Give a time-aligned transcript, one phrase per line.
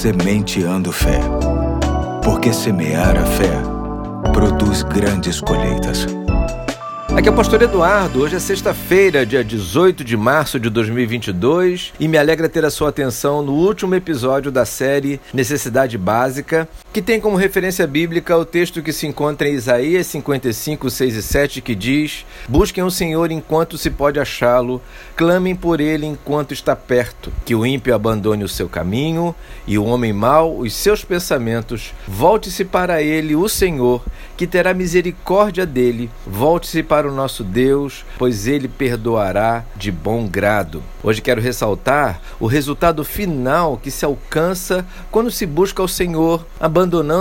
[0.00, 1.20] Sementeando Fé.
[2.24, 3.52] Porque semear a fé
[4.32, 6.06] produz grandes colheitas.
[7.14, 8.22] Aqui é o Pastor Eduardo.
[8.22, 12.88] Hoje é sexta-feira, dia 18 de março de 2022, e me alegra ter a sua
[12.88, 18.82] atenção no último episódio da série Necessidade Básica, que tem como referência bíblica o texto
[18.82, 23.78] que se encontra em Isaías 55, 6 e 7, que diz: Busquem o Senhor enquanto
[23.78, 24.82] se pode achá-lo,
[25.14, 29.34] clamem por ele enquanto está perto, que o ímpio abandone o seu caminho
[29.68, 34.02] e o homem mau os seus pensamentos, volte-se para ele, o Senhor,
[34.36, 40.82] que terá misericórdia dele, volte-se para o nosso Deus, pois ele perdoará de bom grado.
[41.02, 46.79] Hoje quero ressaltar o resultado final que se alcança quando se busca o Senhor, abandonando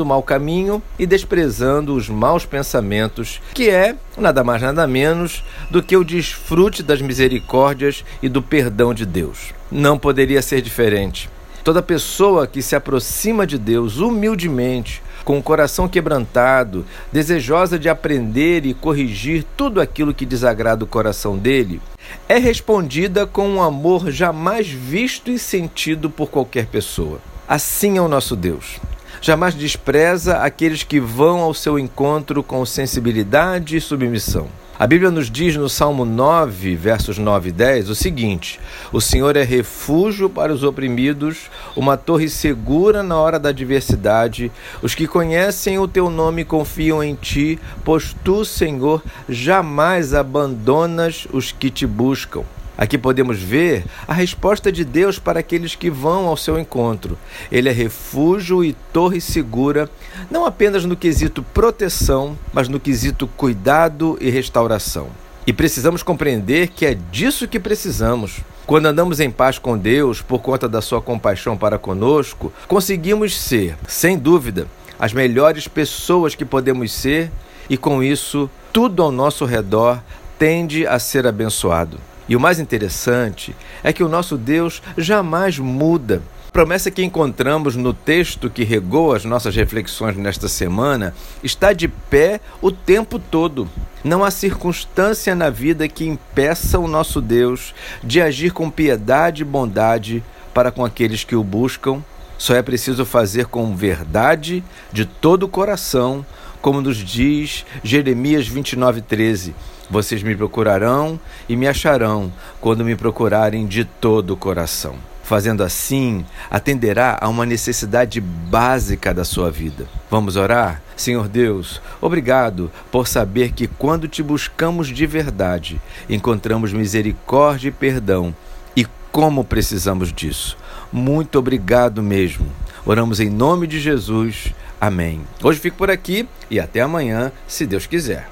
[0.00, 5.82] o mau caminho e desprezando os maus pensamentos, que é nada mais nada menos do
[5.82, 9.52] que o desfrute das misericórdias e do perdão de Deus.
[9.70, 11.28] Não poderia ser diferente.
[11.64, 18.64] Toda pessoa que se aproxima de Deus humildemente, com o coração quebrantado, desejosa de aprender
[18.64, 21.80] e corrigir tudo aquilo que desagrada o coração dele,
[22.28, 27.20] é respondida com um amor jamais visto e sentido por qualquer pessoa.
[27.46, 28.80] Assim é o nosso Deus.
[29.22, 34.48] Jamais despreza aqueles que vão ao seu encontro com sensibilidade e submissão.
[34.78, 38.58] A Bíblia nos diz no Salmo 9, versos 9 e 10, o seguinte:
[38.90, 44.50] O Senhor é refúgio para os oprimidos, uma torre segura na hora da adversidade.
[44.80, 51.52] Os que conhecem o teu nome confiam em ti, pois tu, Senhor, jamais abandonas os
[51.52, 52.42] que te buscam.
[52.80, 57.18] Aqui podemos ver a resposta de Deus para aqueles que vão ao seu encontro.
[57.52, 59.86] Ele é refúgio e torre segura,
[60.30, 65.08] não apenas no quesito proteção, mas no quesito cuidado e restauração.
[65.46, 68.40] E precisamos compreender que é disso que precisamos.
[68.66, 73.76] Quando andamos em paz com Deus, por conta da sua compaixão para conosco, conseguimos ser,
[73.86, 74.66] sem dúvida,
[74.98, 77.30] as melhores pessoas que podemos ser,
[77.68, 80.02] e com isso, tudo ao nosso redor
[80.38, 82.08] tende a ser abençoado.
[82.30, 86.22] E o mais interessante é que o nosso Deus jamais muda.
[86.48, 91.88] A promessa que encontramos no texto que regou as nossas reflexões nesta semana está de
[91.88, 93.68] pé o tempo todo.
[94.04, 99.44] Não há circunstância na vida que impeça o nosso Deus de agir com piedade e
[99.44, 100.22] bondade
[100.54, 102.00] para com aqueles que o buscam.
[102.38, 104.62] Só é preciso fazer com verdade,
[104.92, 106.24] de todo o coração,
[106.60, 109.54] como nos diz Jeremias 29:13.
[109.90, 114.94] Vocês me procurarão e me acharão quando me procurarem de todo o coração.
[115.24, 119.86] Fazendo assim, atenderá a uma necessidade básica da sua vida.
[120.10, 120.82] Vamos orar?
[120.96, 128.34] Senhor Deus, obrigado por saber que quando te buscamos de verdade, encontramos misericórdia e perdão.
[128.76, 130.58] E como precisamos disso.
[130.92, 132.46] Muito obrigado mesmo.
[132.84, 134.52] Oramos em nome de Jesus.
[134.80, 135.20] Amém.
[135.42, 138.26] Hoje fico por aqui e até amanhã, se Deus quiser.